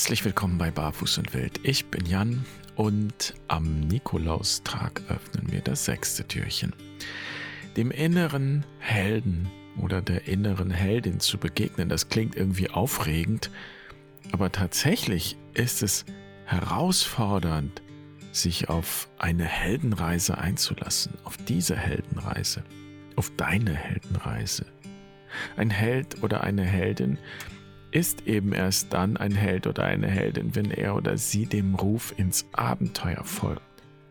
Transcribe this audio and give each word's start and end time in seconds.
Herzlich 0.00 0.24
willkommen 0.24 0.56
bei 0.56 0.70
Barfuß 0.70 1.18
und 1.18 1.34
Wild. 1.34 1.60
Ich 1.62 1.90
bin 1.90 2.06
Jan 2.06 2.46
und 2.74 3.34
am 3.48 3.80
Nikolaustag 3.80 5.02
öffnen 5.10 5.52
wir 5.52 5.60
das 5.60 5.84
sechste 5.84 6.26
Türchen. 6.26 6.72
Dem 7.76 7.90
inneren 7.90 8.64
Helden 8.78 9.50
oder 9.76 10.00
der 10.00 10.26
inneren 10.26 10.70
Heldin 10.70 11.20
zu 11.20 11.36
begegnen, 11.36 11.90
das 11.90 12.08
klingt 12.08 12.34
irgendwie 12.34 12.70
aufregend, 12.70 13.50
aber 14.32 14.50
tatsächlich 14.50 15.36
ist 15.52 15.82
es 15.82 16.06
herausfordernd, 16.46 17.82
sich 18.32 18.70
auf 18.70 19.06
eine 19.18 19.44
Heldenreise 19.44 20.38
einzulassen, 20.38 21.12
auf 21.24 21.36
diese 21.36 21.76
Heldenreise, 21.76 22.64
auf 23.16 23.30
deine 23.36 23.74
Heldenreise. 23.74 24.64
Ein 25.58 25.68
Held 25.68 26.22
oder 26.22 26.42
eine 26.42 26.64
Heldin 26.64 27.18
ist 27.92 28.26
eben 28.26 28.52
erst 28.52 28.92
dann 28.92 29.16
ein 29.16 29.34
Held 29.34 29.66
oder 29.66 29.84
eine 29.84 30.08
Heldin, 30.08 30.54
wenn 30.54 30.70
er 30.70 30.94
oder 30.94 31.18
sie 31.18 31.46
dem 31.46 31.74
Ruf 31.74 32.14
ins 32.16 32.46
Abenteuer 32.52 33.24
folgt 33.24 33.62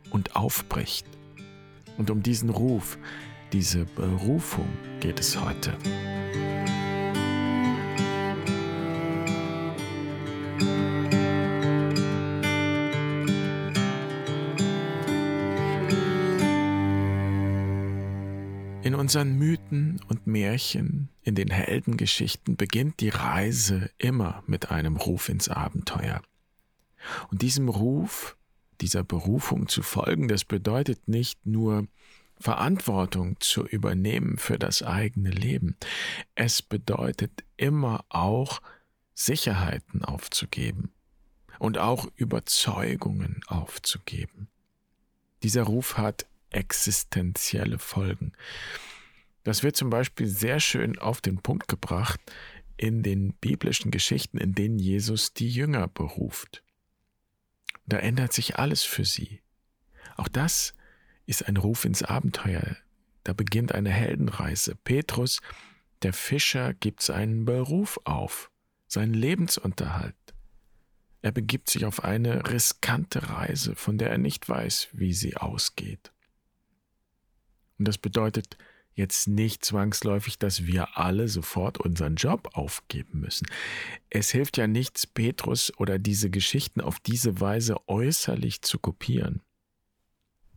und 0.09 0.35
aufbricht. 0.35 1.05
Und 1.97 2.09
um 2.09 2.23
diesen 2.23 2.49
Ruf, 2.49 2.97
diese 3.51 3.85
Berufung 3.85 4.67
geht 4.99 5.19
es 5.19 5.39
heute. 5.39 5.73
Unseren 18.99 19.37
Mythen 19.37 20.01
und 20.07 20.27
Märchen, 20.27 21.09
in 21.23 21.33
den 21.33 21.49
Heldengeschichten 21.49 22.57
beginnt 22.57 22.99
die 22.99 23.09
Reise 23.09 23.89
immer 23.97 24.43
mit 24.45 24.71
einem 24.71 24.97
Ruf 24.97 25.29
ins 25.29 25.47
Abenteuer. 25.47 26.21
Und 27.31 27.41
diesem 27.41 27.69
Ruf, 27.69 28.35
dieser 28.81 29.03
Berufung 29.03 29.67
zu 29.67 29.83
folgen, 29.83 30.27
das 30.27 30.43
bedeutet 30.43 31.07
nicht 31.07 31.45
nur 31.45 31.87
Verantwortung 32.39 33.37
zu 33.39 33.65
übernehmen 33.65 34.37
für 34.37 34.59
das 34.59 34.83
eigene 34.83 35.29
Leben. 35.31 35.77
Es 36.35 36.61
bedeutet 36.61 37.43
immer 37.57 38.05
auch 38.09 38.61
Sicherheiten 39.13 40.03
aufzugeben 40.03 40.91
und 41.57 41.77
auch 41.77 42.07
Überzeugungen 42.15 43.41
aufzugeben. 43.47 44.49
Dieser 45.43 45.63
Ruf 45.63 45.97
hat 45.97 46.25
existenzielle 46.49 47.79
Folgen. 47.79 48.33
Das 49.43 49.63
wird 49.63 49.75
zum 49.75 49.89
Beispiel 49.89 50.27
sehr 50.27 50.59
schön 50.59 50.99
auf 50.99 51.21
den 51.21 51.41
Punkt 51.41 51.67
gebracht 51.67 52.19
in 52.77 53.03
den 53.03 53.33
biblischen 53.33 53.91
Geschichten, 53.91 54.37
in 54.37 54.53
denen 54.53 54.79
Jesus 54.79 55.33
die 55.33 55.49
Jünger 55.49 55.87
beruft. 55.87 56.63
Da 57.85 57.97
ändert 57.97 58.33
sich 58.33 58.57
alles 58.57 58.83
für 58.83 59.05
sie. 59.05 59.41
Auch 60.15 60.27
das 60.27 60.73
ist 61.25 61.47
ein 61.47 61.57
Ruf 61.57 61.85
ins 61.85 62.03
Abenteuer. 62.03 62.77
Da 63.23 63.33
beginnt 63.33 63.73
eine 63.73 63.89
Heldenreise. 63.89 64.75
Petrus, 64.75 65.41
der 66.03 66.13
Fischer, 66.13 66.73
gibt 66.73 67.01
seinen 67.01 67.45
Beruf 67.45 67.99
auf, 68.03 68.49
seinen 68.87 69.13
Lebensunterhalt. 69.13 70.15
Er 71.21 71.31
begibt 71.31 71.69
sich 71.69 71.85
auf 71.85 72.03
eine 72.03 72.49
riskante 72.49 73.29
Reise, 73.29 73.75
von 73.75 73.97
der 73.97 74.09
er 74.09 74.17
nicht 74.17 74.47
weiß, 74.47 74.89
wie 74.93 75.13
sie 75.13 75.35
ausgeht. 75.35 76.13
Und 77.77 77.87
das 77.87 77.97
bedeutet 77.97 78.57
jetzt 78.99 79.27
nicht 79.27 79.65
zwangsläufig, 79.65 80.37
dass 80.37 80.67
wir 80.67 80.97
alle 80.97 81.27
sofort 81.27 81.79
unseren 81.79 82.15
Job 82.15 82.49
aufgeben 82.53 83.21
müssen. 83.21 83.47
Es 84.09 84.29
hilft 84.29 84.57
ja 84.57 84.67
nichts, 84.67 85.07
Petrus 85.07 85.73
oder 85.77 85.97
diese 85.97 86.29
Geschichten 86.29 86.81
auf 86.81 86.99
diese 86.99 87.39
Weise 87.39 87.77
äußerlich 87.87 88.61
zu 88.61 88.77
kopieren. 88.77 89.41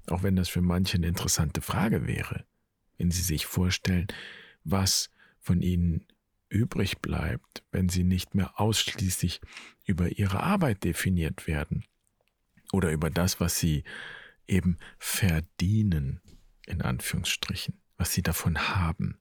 Auch 0.08 0.22
wenn 0.22 0.36
das 0.36 0.48
für 0.48 0.60
manche 0.60 0.96
eine 0.96 1.06
interessante 1.06 1.62
Frage 1.62 2.06
wäre, 2.06 2.44
wenn 2.98 3.10
sie 3.10 3.22
sich 3.22 3.46
vorstellen, 3.46 4.08
was 4.64 5.10
von 5.38 5.62
ihnen 5.62 6.04
übrig 6.48 6.98
bleibt, 6.98 7.62
wenn 7.70 7.88
sie 7.88 8.04
nicht 8.04 8.34
mehr 8.34 8.60
ausschließlich 8.60 9.40
über 9.86 10.18
ihre 10.18 10.42
Arbeit 10.42 10.84
definiert 10.84 11.46
werden 11.46 11.84
oder 12.72 12.90
über 12.90 13.08
das, 13.08 13.40
was 13.40 13.58
sie 13.58 13.84
eben 14.46 14.76
verdienen 14.98 16.20
in 16.66 16.82
Anführungsstrichen, 16.82 17.80
was 17.96 18.12
sie 18.12 18.22
davon 18.22 18.58
haben. 18.58 19.18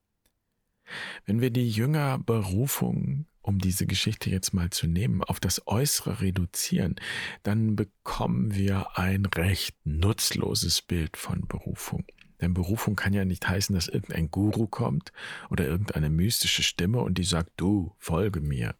Wenn 1.26 1.42
wir 1.42 1.52
die 1.52 1.70
Jüngerberufung, 1.70 3.26
um 3.42 3.60
diese 3.60 3.86
Geschichte 3.86 4.30
jetzt 4.30 4.54
mal 4.54 4.70
zu 4.70 4.88
nehmen, 4.88 5.24
auf 5.24 5.40
das 5.40 5.68
Äußere 5.68 6.22
reduzieren, 6.22 6.96
dann 7.44 7.76
bekommen 7.76 8.54
wir 8.54 8.98
ein 8.98 9.26
recht 9.26 9.76
nutzloses 9.84 10.82
Bild 10.82 11.18
von 11.18 11.48
Berufung. 11.48 12.06
Denn 12.40 12.54
Berufung 12.54 12.96
kann 12.96 13.14
ja 13.14 13.24
nicht 13.24 13.48
heißen, 13.48 13.74
dass 13.74 13.88
irgendein 13.88 14.32
Guru 14.32 14.68
kommt 14.68 15.12
oder 15.50 15.66
irgendeine 15.68 16.10
mystische 16.10 16.64
Stimme 16.64 17.00
und 17.02 17.18
die 17.18 17.24
sagt, 17.24 17.52
du, 17.58 17.96
folge 18.00 18.42
mir. 18.42 18.76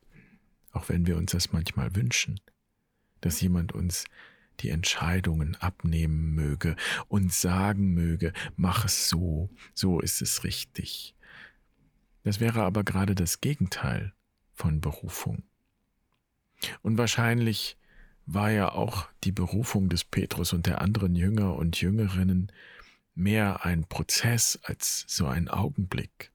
Auch 0.72 0.90
wenn 0.90 1.06
wir 1.06 1.18
uns 1.18 1.32
das 1.32 1.52
manchmal 1.52 1.96
wünschen, 1.96 2.40
dass 3.20 3.42
jemand 3.42 3.74
uns 3.74 4.06
die 4.62 4.70
Entscheidungen 4.70 5.56
abnehmen 5.56 6.34
möge 6.34 6.76
und 7.08 7.34
sagen 7.34 7.94
möge, 7.94 8.34
mach 8.56 8.86
es 8.86 9.10
so, 9.10 9.50
so 9.74 10.00
ist 10.00 10.22
es 10.22 10.44
richtig. 10.44 11.16
Das 12.24 12.40
wäre 12.40 12.64
aber 12.64 12.84
gerade 12.84 13.16
das 13.16 13.42
Gegenteil 13.42 14.14
von 14.54 14.82
Berufung. 14.82 15.44
Und 16.82 16.98
wahrscheinlich 16.98 17.78
war 18.26 18.52
ja 18.52 18.72
auch 18.72 19.08
die 19.24 19.32
Berufung 19.32 19.90
des 19.90 20.04
Petrus 20.04 20.54
und 20.54 20.68
der 20.68 20.82
anderen 20.82 21.16
Jünger 21.16 21.56
und 21.56 21.82
Jüngerinnen 21.82 22.52
mehr 23.16 23.66
ein 23.66 23.86
Prozess 23.86 24.60
als 24.64 25.06
so 25.08 25.26
ein 25.26 25.48
Augenblick. 25.48 26.32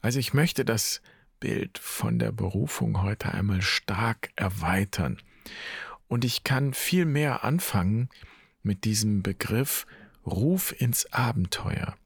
Also 0.00 0.18
ich 0.18 0.34
möchte 0.34 0.64
das 0.64 1.02
Bild 1.40 1.78
von 1.78 2.18
der 2.18 2.32
Berufung 2.32 3.02
heute 3.02 3.32
einmal 3.32 3.60
stark 3.60 4.30
erweitern 4.36 5.18
und 6.14 6.24
ich 6.24 6.44
kann 6.44 6.74
viel 6.74 7.06
mehr 7.06 7.42
anfangen 7.42 8.08
mit 8.62 8.84
diesem 8.84 9.24
Begriff 9.24 9.84
Ruf 10.24 10.72
ins 10.80 11.12
Abenteuer. 11.12 11.96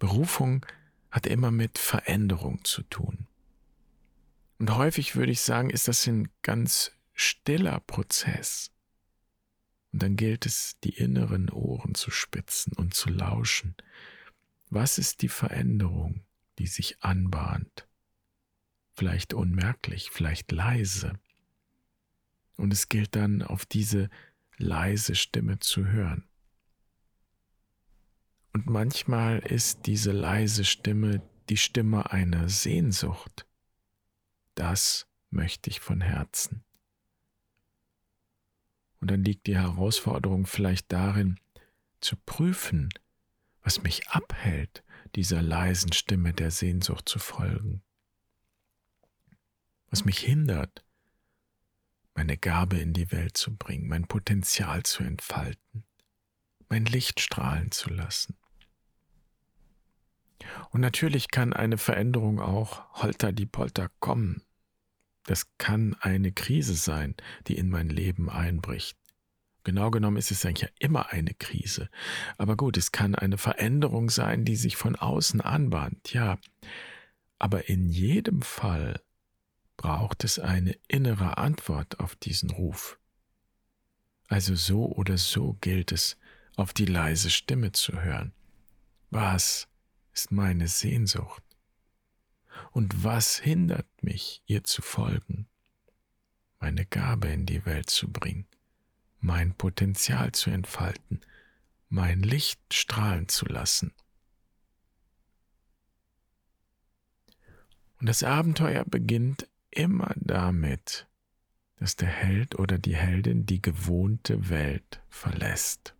Berufung 0.00 0.66
hat 1.12 1.28
immer 1.28 1.52
mit 1.52 1.78
Veränderung 1.78 2.64
zu 2.64 2.82
tun. 2.82 3.28
Und 4.58 4.74
häufig 4.74 5.14
würde 5.14 5.30
ich 5.30 5.42
sagen, 5.42 5.70
ist 5.70 5.86
das 5.86 6.04
ein 6.08 6.28
ganz 6.42 6.90
stiller 7.14 7.78
Prozess. 7.86 8.72
Und 9.92 10.02
dann 10.02 10.16
gilt 10.16 10.44
es, 10.44 10.80
die 10.82 10.96
inneren 10.96 11.48
Ohren 11.48 11.94
zu 11.94 12.10
spitzen 12.10 12.72
und 12.72 12.94
zu 12.94 13.10
lauschen. 13.10 13.76
Was 14.70 14.98
ist 14.98 15.22
die 15.22 15.28
Veränderung, 15.28 16.24
die 16.58 16.66
sich 16.66 17.00
anbahnt? 17.00 17.86
Vielleicht 18.94 19.34
unmerklich, 19.34 20.10
vielleicht 20.10 20.50
leise. 20.50 21.20
Und 22.56 22.72
es 22.72 22.88
gilt 22.88 23.14
dann, 23.14 23.42
auf 23.42 23.66
diese 23.66 24.08
leise 24.56 25.14
Stimme 25.14 25.58
zu 25.58 25.86
hören. 25.86 26.26
Und 28.52 28.66
manchmal 28.66 29.40
ist 29.40 29.86
diese 29.86 30.12
leise 30.12 30.64
Stimme 30.64 31.22
die 31.48 31.56
Stimme 31.58 32.10
einer 32.10 32.48
Sehnsucht. 32.48 33.46
Das 34.54 35.06
möchte 35.30 35.68
ich 35.68 35.80
von 35.80 36.00
Herzen. 36.00 36.64
Und 39.00 39.10
dann 39.10 39.22
liegt 39.22 39.46
die 39.46 39.56
Herausforderung 39.56 40.46
vielleicht 40.46 40.90
darin, 40.90 41.38
zu 42.00 42.16
prüfen, 42.16 42.88
was 43.62 43.82
mich 43.82 44.08
abhält, 44.08 44.82
dieser 45.14 45.42
leisen 45.42 45.92
Stimme 45.92 46.32
der 46.32 46.50
Sehnsucht 46.50 47.08
zu 47.08 47.18
folgen. 47.18 47.82
Was 49.90 50.04
mich 50.04 50.18
hindert, 50.18 50.85
meine 52.16 52.36
Gabe 52.36 52.78
in 52.78 52.92
die 52.92 53.12
Welt 53.12 53.36
zu 53.36 53.54
bringen, 53.54 53.88
mein 53.88 54.06
Potenzial 54.06 54.82
zu 54.82 55.04
entfalten, 55.04 55.84
mein 56.68 56.86
Licht 56.86 57.20
strahlen 57.20 57.70
zu 57.70 57.90
lassen. 57.90 58.36
Und 60.70 60.80
natürlich 60.80 61.28
kann 61.28 61.52
eine 61.52 61.78
Veränderung 61.78 62.40
auch 62.40 63.02
holter 63.02 63.32
die 63.32 63.46
Polter 63.46 63.90
kommen. 64.00 64.42
Das 65.24 65.46
kann 65.58 65.96
eine 66.00 66.32
Krise 66.32 66.74
sein, 66.74 67.14
die 67.48 67.56
in 67.56 67.68
mein 67.68 67.88
Leben 67.88 68.30
einbricht. 68.30 68.96
Genau 69.64 69.90
genommen 69.90 70.16
ist 70.16 70.30
es 70.30 70.46
eigentlich 70.46 70.70
ja 70.70 70.76
immer 70.78 71.10
eine 71.10 71.34
Krise. 71.34 71.90
Aber 72.38 72.56
gut, 72.56 72.76
es 72.76 72.92
kann 72.92 73.16
eine 73.16 73.36
Veränderung 73.36 74.10
sein, 74.10 74.44
die 74.44 74.54
sich 74.54 74.76
von 74.76 74.94
außen 74.94 75.40
anbahnt, 75.40 76.12
ja. 76.12 76.38
Aber 77.38 77.68
in 77.68 77.88
jedem 77.88 78.42
Fall 78.42 79.00
braucht 79.76 80.24
es 80.24 80.38
eine 80.38 80.76
innere 80.88 81.38
Antwort 81.38 82.00
auf 82.00 82.16
diesen 82.16 82.50
Ruf. 82.50 82.98
Also 84.28 84.54
so 84.54 84.86
oder 84.86 85.18
so 85.18 85.56
gilt 85.60 85.92
es, 85.92 86.16
auf 86.56 86.72
die 86.72 86.86
leise 86.86 87.30
Stimme 87.30 87.72
zu 87.72 88.00
hören. 88.00 88.32
Was 89.10 89.68
ist 90.12 90.32
meine 90.32 90.68
Sehnsucht? 90.68 91.42
Und 92.72 93.04
was 93.04 93.38
hindert 93.38 93.86
mich, 94.02 94.42
ihr 94.46 94.64
zu 94.64 94.80
folgen? 94.80 95.46
meine 96.66 96.86
Gabe 96.86 97.28
in 97.28 97.46
die 97.46 97.64
Welt 97.64 97.90
zu 97.90 98.10
bringen, 98.10 98.46
mein 99.20 99.54
Potenzial 99.54 100.32
zu 100.32 100.50
entfalten, 100.50 101.20
mein 101.88 102.22
Licht 102.22 102.60
strahlen 102.72 103.28
zu 103.28 103.46
lassen. 103.46 103.92
Und 108.00 108.08
das 108.08 108.22
Abenteuer 108.22 108.84
beginnt 108.84 109.48
immer 109.70 110.12
damit, 110.16 111.06
dass 111.76 111.96
der 111.96 112.08
Held 112.08 112.58
oder 112.58 112.78
die 112.78 112.96
Heldin 112.96 113.46
die 113.46 113.60
gewohnte 113.60 114.48
Welt 114.48 115.00
verlässt. 115.08 115.94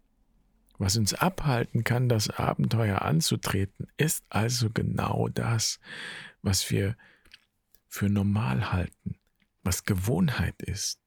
Was 0.78 0.96
uns 0.96 1.14
abhalten 1.14 1.84
kann, 1.84 2.08
das 2.08 2.28
Abenteuer 2.30 3.02
anzutreten, 3.02 3.88
ist 3.96 4.24
also 4.28 4.70
genau 4.70 5.28
das, 5.28 5.80
was 6.42 6.70
wir 6.70 6.96
für 7.88 8.08
normal 8.08 8.72
halten, 8.72 9.16
was 9.62 9.84
Gewohnheit 9.84 10.60
ist. 10.62 11.00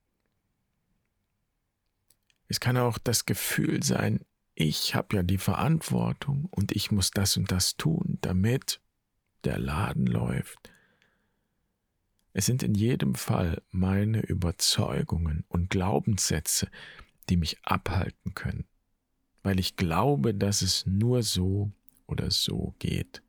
Es 2.47 2.59
kann 2.59 2.77
auch 2.77 2.97
das 2.97 3.25
Gefühl 3.25 3.83
sein, 3.83 4.25
ich 4.55 4.95
habe 4.95 5.17
ja 5.17 5.23
die 5.23 5.37
Verantwortung 5.37 6.45
und 6.51 6.71
ich 6.71 6.91
muss 6.91 7.11
das 7.11 7.37
und 7.37 7.51
das 7.51 7.77
tun, 7.77 8.17
damit 8.21 8.81
der 9.43 9.59
Laden 9.59 10.07
läuft. 10.07 10.71
Es 12.33 12.45
sind 12.45 12.63
in 12.63 12.75
jedem 12.75 13.15
Fall 13.15 13.61
meine 13.71 14.21
Überzeugungen 14.21 15.45
und 15.47 15.69
Glaubenssätze, 15.69 16.69
die 17.29 17.37
mich 17.37 17.57
abhalten 17.63 18.33
können 18.33 18.65
weil 19.43 19.59
ich 19.59 19.75
glaube, 19.75 20.33
dass 20.33 20.61
es 20.61 20.85
nur 20.85 21.23
so 21.23 21.71
oder 22.07 22.31
so 22.31 22.75
geht. 22.79 23.21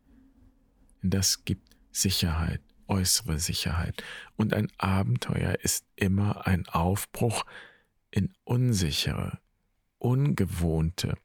Das 1.02 1.44
gibt 1.44 1.76
Sicherheit, 1.92 2.60
äußere 2.88 3.38
Sicherheit. 3.38 4.02
Und 4.36 4.52
ein 4.52 4.68
Abenteuer 4.78 5.58
ist 5.62 5.86
immer 5.96 6.46
ein 6.46 6.68
Aufbruch 6.68 7.44
in 8.10 8.32
unsichere, 8.44 9.38
ungewohnte, 9.98 11.16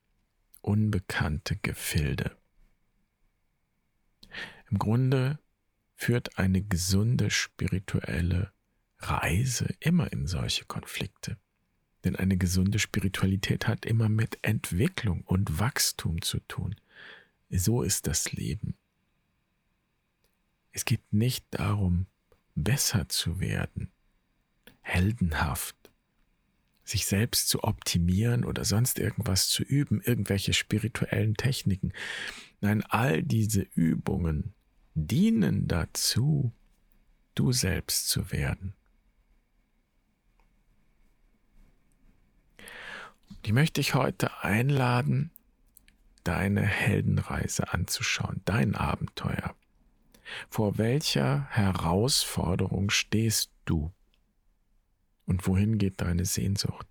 unbekannte 0.62 1.57
Gefilde. 1.57 2.38
Im 4.69 4.80
Grunde 4.80 5.39
führt 5.96 6.38
eine 6.38 6.62
gesunde 6.62 7.32
spirituelle 7.32 8.52
Reise 9.00 9.74
immer 9.80 10.12
in 10.12 10.28
solche 10.28 10.66
Konflikte. 10.66 11.38
Denn 12.04 12.16
eine 12.16 12.38
gesunde 12.38 12.80
Spiritualität 12.80 13.68
hat 13.68 13.86
immer 13.86 14.10
mit 14.10 14.38
Entwicklung 14.42 15.22
und 15.22 15.60
Wachstum 15.60 16.22
zu 16.22 16.40
tun. 16.48 16.76
So 17.50 17.82
ist 17.82 18.08
das 18.08 18.32
Leben. 18.32 18.76
Es 20.72 20.86
geht 20.86 21.02
nicht 21.12 21.46
darum, 21.52 22.06
besser 22.54 23.08
zu 23.10 23.40
werden, 23.40 23.92
heldenhaft, 24.82 25.76
sich 26.84 27.06
selbst 27.06 27.50
zu 27.50 27.64
optimieren 27.64 28.46
oder 28.46 28.66
sonst 28.66 29.00
irgendwas 29.00 29.48
zu 29.48 29.64
üben, 29.64 30.02
irgendwelche 30.02 30.54
spirituellen 30.54 31.36
Techniken. 31.36 31.94
Nein, 32.62 32.84
all 32.84 33.24
diese 33.24 33.62
Übungen 33.62 34.54
dienen 34.96 35.68
dazu, 35.68 36.52
du 37.36 37.52
selbst 37.52 38.10
zu 38.10 38.32
werden. 38.32 38.74
Die 43.46 43.52
möchte 43.52 43.82
ich 43.82 43.94
heute 43.94 44.44
einladen, 44.44 45.32
deine 46.24 46.62
Heldenreise 46.62 47.72
anzuschauen, 47.72 48.42
dein 48.46 48.74
Abenteuer. 48.74 49.54
Vor 50.50 50.80
welcher 50.80 51.46
Herausforderung 51.52 52.90
stehst 52.90 53.52
du? 53.66 53.92
Und 55.28 55.46
wohin 55.46 55.78
geht 55.78 56.02
deine 56.02 56.26
Sehnsucht? 56.26 56.88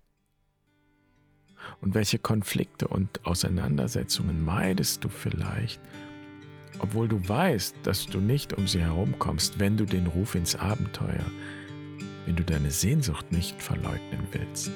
Und 1.81 1.95
welche 1.95 2.19
Konflikte 2.19 2.87
und 2.87 3.25
Auseinandersetzungen 3.25 4.45
meidest 4.45 5.03
du 5.03 5.09
vielleicht, 5.09 5.81
obwohl 6.79 7.07
du 7.07 7.27
weißt, 7.27 7.75
dass 7.83 8.05
du 8.05 8.19
nicht 8.19 8.53
um 8.53 8.67
sie 8.67 8.81
herumkommst, 8.81 9.59
wenn 9.59 9.77
du 9.77 9.85
den 9.85 10.07
Ruf 10.07 10.35
ins 10.35 10.55
Abenteuer, 10.55 11.25
wenn 12.25 12.35
du 12.35 12.43
deine 12.43 12.71
Sehnsucht 12.71 13.31
nicht 13.31 13.61
verleugnen 13.61 14.27
willst? 14.31 14.71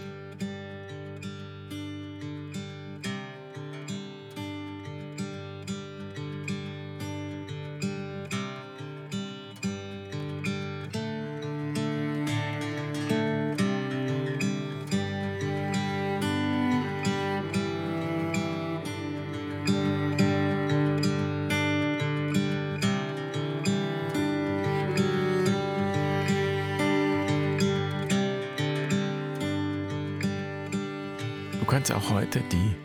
Kannst 31.70 31.92
auch 31.92 32.10
heute 32.10 32.42
die 32.52 32.76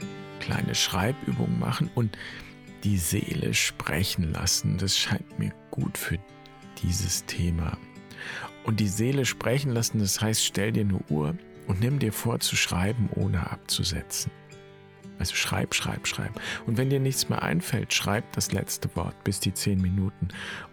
kleine 0.41 0.75
Schreibübung 0.75 1.59
machen 1.59 1.91
und 1.95 2.19
die 2.85 2.99
Seele 2.99 3.55
sprechen 3.55 4.31
lassen. 4.31 4.77
Das 4.77 4.99
scheint 4.99 5.39
mir 5.39 5.53
gut 5.71 5.97
für 5.97 6.19
dieses 6.83 7.25
Thema. 7.25 7.79
Und 8.65 8.81
die 8.81 8.89
Seele 8.89 9.25
sprechen 9.25 9.71
lassen, 9.73 10.01
das 10.01 10.21
heißt, 10.21 10.45
stell 10.45 10.71
dir 10.71 10.83
eine 10.83 11.01
Uhr 11.09 11.35
und 11.67 11.81
nimm 11.81 11.99
dir 11.99 12.13
vor 12.13 12.41
zu 12.41 12.57
schreiben, 12.57 13.09
ohne 13.15 13.51
abzusetzen. 13.51 14.31
Also 15.19 15.35
schreib, 15.35 15.75
schreib, 15.75 16.07
schreib. 16.07 16.39
Und 16.67 16.77
wenn 16.77 16.91
dir 16.91 17.01
nichts 17.01 17.31
mehr 17.31 17.43
einfällt, 17.43 17.95
schreib 17.95 18.33
das 18.33 18.53
letzte 18.53 18.95
Wort 18.97 19.23
bis 19.25 19.41
die 19.41 19.55
zehn 19.55 19.81
Minuten 19.81 20.29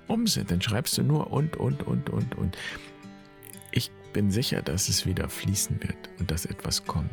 um 0.07 0.27
sind. 0.27 0.51
Dann 0.51 0.61
schreibst 0.61 0.97
du 0.97 1.03
nur 1.03 1.31
und, 1.31 1.55
und, 1.55 1.83
und, 1.83 2.09
und, 2.09 2.35
und. 2.35 2.57
Bin 4.13 4.29
sicher, 4.31 4.61
dass 4.61 4.89
es 4.89 5.05
wieder 5.05 5.29
fließen 5.29 5.81
wird 5.81 6.09
und 6.19 6.31
dass 6.31 6.45
etwas 6.45 6.85
kommt. 6.85 7.09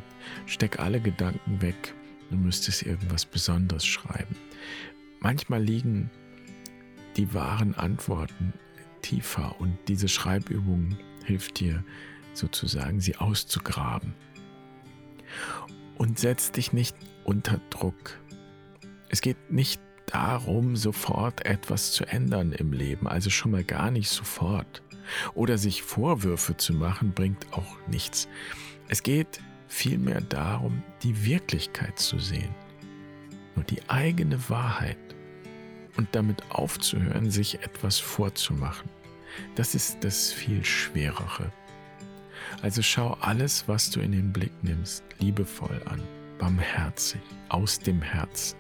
Steck 0.47 0.79
alle 0.81 1.01
Gedanken 1.01 1.63
weg. 1.63 1.95
Du 2.31 2.37
müsstest 2.37 2.83
irgendwas 2.83 3.25
Besonderes 3.25 3.87
schreiben. 3.87 4.37
Manchmal 5.21 5.63
liegen 5.63 6.11
die 7.17 7.33
wahren 7.35 7.75
Antworten 7.75 8.53
tiefer 9.03 9.61
und 9.61 9.77
diese 9.89 10.09
Schreibübung 10.09 10.97
hilft 11.25 11.61
dir 11.61 11.85
sozusagen, 12.35 13.01
sie 13.01 13.17
auszugraben. 13.17 14.15
Und 15.97 16.19
setz 16.19 16.53
dich 16.53 16.73
nicht 16.73 16.97
unter 17.25 17.61
Druck. 17.71 18.19
Es 19.09 19.21
geht 19.21 19.51
nicht 19.51 19.81
darum, 20.07 20.77
sofort 20.77 21.45
etwas 21.45 21.93
zu 21.93 22.05
ändern 22.05 22.53
im 22.53 22.73
Leben, 22.73 23.09
also 23.09 23.31
schon 23.31 23.51
mal 23.51 23.65
gar 23.65 23.91
nicht 23.91 24.09
sofort. 24.09 24.83
Oder 25.35 25.59
sich 25.59 25.83
Vorwürfe 25.83 26.57
zu 26.57 26.73
machen, 26.73 27.13
bringt 27.13 27.53
auch 27.53 27.77
nichts. 27.87 28.29
Es 28.89 29.03
geht 29.03 29.41
vielmehr 29.69 30.21
darum, 30.21 30.83
die 31.03 31.25
Wirklichkeit 31.25 31.99
zu 31.99 32.19
sehen, 32.19 32.55
nur 33.55 33.65
die 33.65 33.89
eigene 33.89 34.49
Wahrheit 34.49 34.99
und 35.97 36.09
damit 36.13 36.43
aufzuhören, 36.51 37.31
sich 37.31 37.63
etwas 37.63 37.99
vorzumachen. 37.99 38.89
Das 39.57 39.75
ist 39.75 39.99
das 40.03 40.33
viel 40.33 40.65
Schwerere. 40.65 41.53
Also 42.63 42.83
schau 42.83 43.17
alles, 43.21 43.69
was 43.69 43.91
du 43.91 44.01
in 44.01 44.13
den 44.13 44.33
Blick 44.33 44.53
nimmst, 44.63 45.05
liebevoll 45.19 45.83
an, 45.85 46.03
barmherzig, 46.39 47.21
aus 47.49 47.79
dem 47.79 48.01
Herzen. 48.01 48.59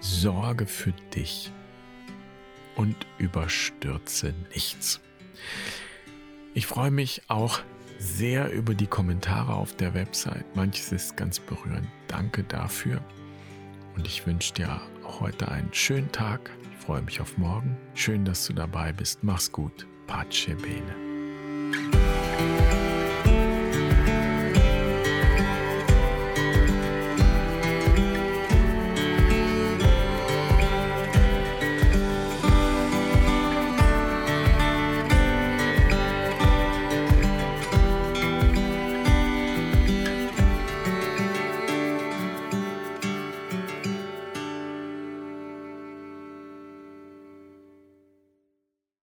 Sorge 0.00 0.66
für 0.66 0.92
dich 1.14 1.52
und 2.76 2.96
überstürze 3.18 4.34
nichts. 4.54 5.00
Ich 6.54 6.66
freue 6.66 6.90
mich 6.90 7.22
auch 7.28 7.60
sehr 7.98 8.50
über 8.52 8.74
die 8.74 8.86
Kommentare 8.86 9.54
auf 9.54 9.76
der 9.76 9.94
Website. 9.94 10.44
Manches 10.56 10.90
ist 10.90 11.16
ganz 11.16 11.38
berührend. 11.38 11.86
Danke 12.08 12.44
dafür. 12.44 13.00
Und 13.94 14.06
ich 14.06 14.26
wünsche 14.26 14.54
dir 14.54 14.80
heute 15.20 15.48
einen 15.48 15.72
schönen 15.72 16.10
Tag. 16.10 16.50
Ich 16.72 16.84
freue 16.84 17.02
mich 17.02 17.20
auf 17.20 17.36
morgen. 17.36 17.76
Schön, 17.94 18.24
dass 18.24 18.46
du 18.46 18.52
dabei 18.52 18.92
bist. 18.92 19.22
Mach's 19.22 19.52
gut. 19.52 19.86
Pace 20.06 20.56
bene. 20.60 20.94